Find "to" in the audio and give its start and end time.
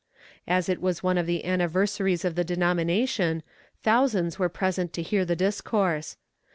4.93-5.03